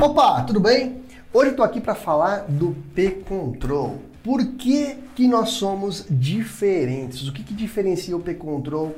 [0.00, 0.98] Opa, tudo bem?
[1.34, 3.98] Hoje eu tô aqui para falar do P-Control.
[4.22, 7.26] Por que, que nós somos diferentes?
[7.26, 8.94] O que, que diferencia o P-Control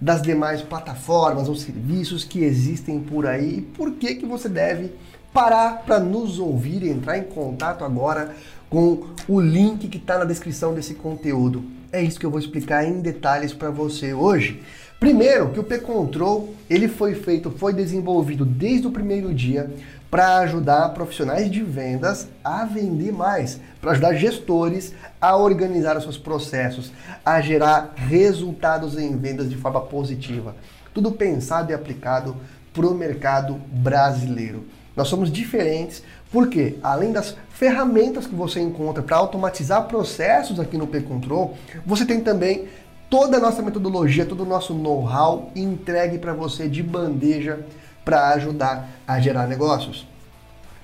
[0.00, 3.58] das demais plataformas ou serviços que existem por aí?
[3.58, 4.92] E por que, que você deve
[5.32, 8.32] parar para nos ouvir e entrar em contato agora
[8.70, 11.64] com o link que está na descrição desse conteúdo?
[11.90, 14.62] É isso que eu vou explicar em detalhes para você hoje.
[15.00, 19.70] Primeiro, que o P-Control ele foi feito, foi desenvolvido desde o primeiro dia
[20.14, 26.16] para ajudar profissionais de vendas a vender mais, para ajudar gestores a organizar os seus
[26.16, 26.92] processos,
[27.26, 30.54] a gerar resultados em vendas de forma positiva.
[30.94, 32.36] Tudo pensado e aplicado
[32.72, 34.62] para o mercado brasileiro.
[34.94, 36.00] Nós somos diferentes
[36.30, 42.20] porque, além das ferramentas que você encontra para automatizar processos aqui no P-Control, você tem
[42.20, 42.68] também
[43.10, 47.66] toda a nossa metodologia, todo o nosso know-how entregue para você de bandeja
[48.04, 50.06] para ajudar a gerar negócios.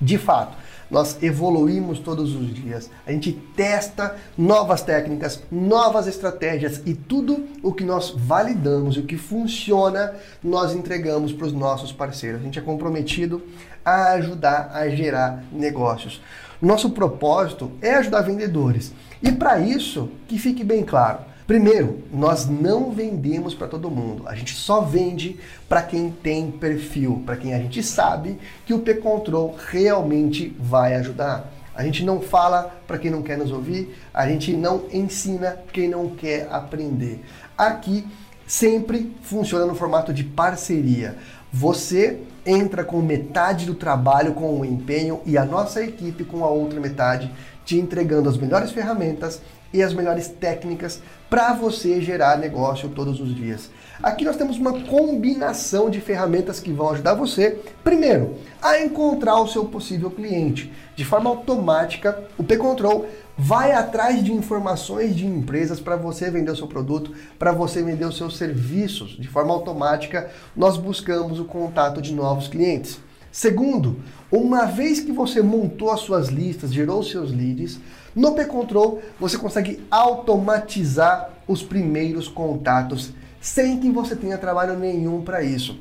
[0.01, 0.57] De fato,
[0.91, 2.91] nós evoluímos todos os dias.
[3.07, 9.05] A gente testa novas técnicas, novas estratégias e tudo o que nós validamos e o
[9.05, 12.41] que funciona, nós entregamos para os nossos parceiros.
[12.41, 13.43] A gente é comprometido
[13.85, 16.21] a ajudar a gerar negócios.
[16.61, 18.93] Nosso propósito é ajudar vendedores.
[19.23, 24.23] E para isso, que fique bem claro, Primeiro, nós não vendemos para todo mundo.
[24.29, 25.37] A gente só vende
[25.69, 31.53] para quem tem perfil, para quem a gente sabe que o P-Control realmente vai ajudar.
[31.75, 35.89] A gente não fala para quem não quer nos ouvir, a gente não ensina quem
[35.89, 37.21] não quer aprender.
[37.59, 38.07] Aqui
[38.47, 41.17] sempre funciona no formato de parceria.
[41.53, 46.49] Você entra com metade do trabalho com o empenho e a nossa equipe com a
[46.49, 47.29] outra metade,
[47.65, 49.43] te entregando as melhores ferramentas
[49.73, 53.71] e as melhores técnicas para você gerar negócio todos os dias.
[54.03, 59.47] Aqui nós temos uma combinação de ferramentas que vão ajudar você, primeiro, a encontrar o
[59.47, 60.73] seu possível cliente.
[60.97, 66.57] De forma automática, o P-Control vai atrás de informações de empresas para você vender o
[66.57, 69.17] seu produto, para você vender os seus serviços.
[69.19, 72.99] De forma automática, nós buscamos o contato de novos clientes.
[73.33, 77.79] Segundo, uma vez que você montou as suas listas, gerou seus leads,
[78.15, 85.43] no P-Control você consegue automatizar os primeiros contatos sem que você tenha trabalho nenhum para
[85.43, 85.79] isso.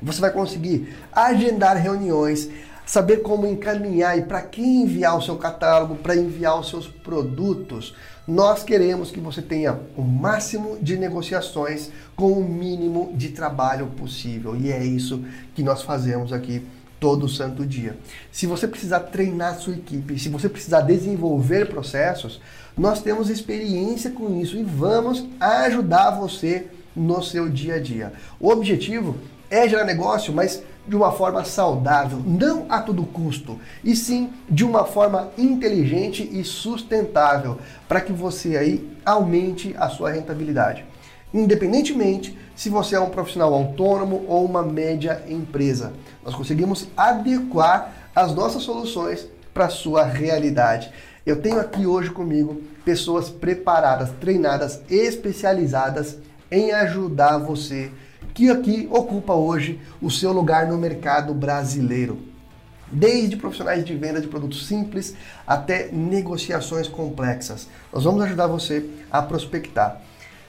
[0.00, 2.48] Você vai conseguir agendar reuniões,
[2.84, 7.94] saber como encaminhar e para quem enviar o seu catálogo, para enviar os seus produtos.
[8.26, 14.56] Nós queremos que você tenha o máximo de negociações com o mínimo de trabalho possível.
[14.56, 15.24] E é isso
[15.54, 16.66] que nós fazemos aqui
[17.06, 17.96] todo santo dia.
[18.32, 22.40] Se você precisar treinar sua equipe, se você precisar desenvolver processos,
[22.76, 28.12] nós temos experiência com isso e vamos ajudar você no seu dia a dia.
[28.40, 29.16] O objetivo
[29.48, 34.64] é gerar negócio, mas de uma forma saudável, não a todo custo, e sim de
[34.64, 40.84] uma forma inteligente e sustentável, para que você aí aumente a sua rentabilidade
[41.32, 45.92] independentemente se você é um profissional autônomo ou uma média empresa.
[46.24, 50.90] Nós conseguimos adequar as nossas soluções para a sua realidade.
[51.24, 56.18] Eu tenho aqui hoje comigo pessoas preparadas, treinadas, especializadas
[56.50, 57.90] em ajudar você
[58.36, 62.18] que aqui ocupa hoje o seu lugar no mercado brasileiro.
[62.92, 65.14] Desde profissionais de venda de produtos simples
[65.46, 67.66] até negociações complexas.
[67.92, 70.02] Nós vamos ajudar você a prospectar.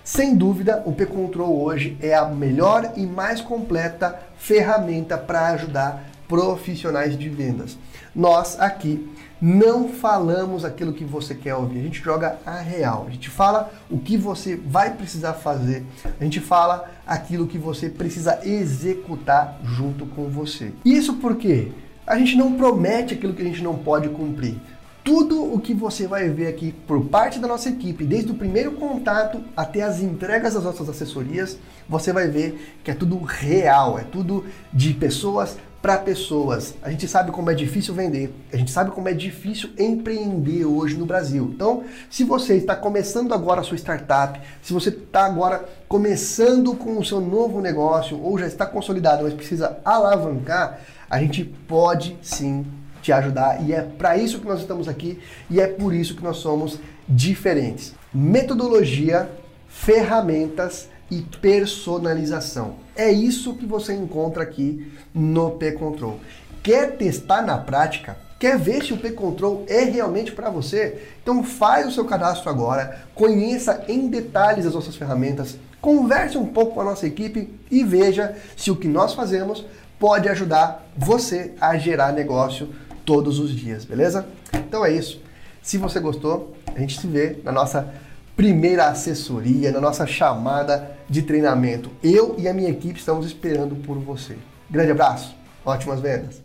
[0.08, 7.20] Sem dúvida, o P-Control hoje é a melhor e mais completa ferramenta para ajudar profissionais
[7.20, 7.78] de vendas.
[8.16, 9.06] Nós aqui
[9.42, 13.04] não falamos aquilo que você quer ouvir, a gente joga a real.
[13.06, 15.86] A gente fala o que você vai precisar fazer,
[16.18, 20.72] a gente fala aquilo que você precisa executar junto com você.
[20.86, 21.74] Isso porque
[22.08, 24.56] a gente não promete aquilo que a gente não pode cumprir
[25.08, 28.74] tudo o que você vai ver aqui por parte da nossa equipe, desde o primeiro
[28.74, 31.58] contato até as entregas das nossas assessorias,
[31.88, 36.76] você vai ver que é tudo real, é tudo de pessoas para pessoas.
[36.82, 40.98] A gente sabe como é difícil vender, a gente sabe como é difícil empreender hoje
[40.98, 41.52] no Brasil.
[41.56, 46.98] Então, se você está começando agora a sua startup, se você está agora começando com
[46.98, 52.66] o seu novo negócio ou já está consolidado, mas precisa alavancar, a gente pode sim
[53.02, 56.24] te ajudar e é para isso que nós estamos aqui e é por isso que
[56.24, 57.94] nós somos diferentes.
[58.14, 59.30] Metodologia,
[59.68, 62.76] ferramentas e personalização.
[62.96, 66.20] É isso que você encontra aqui no P-Control.
[66.62, 68.18] Quer testar na prática?
[68.40, 71.02] Quer ver se o P-Control é realmente para você?
[71.24, 76.76] Então faz o seu cadastro agora, conheça em detalhes as nossas ferramentas, converse um pouco
[76.76, 79.66] com a nossa equipe e veja se o que nós fazemos
[79.98, 82.70] pode ajudar você a gerar negócio
[83.08, 84.28] todos os dias, beleza?
[84.54, 85.22] Então é isso.
[85.62, 87.92] Se você gostou, a gente se vê na nossa
[88.36, 91.90] primeira assessoria, na nossa chamada de treinamento.
[92.04, 94.36] Eu e a minha equipe estamos esperando por você.
[94.70, 95.34] Grande abraço,
[95.66, 96.42] ótimas vendas!